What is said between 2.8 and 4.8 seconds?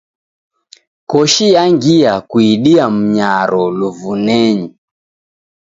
mnyaro luvunenyi.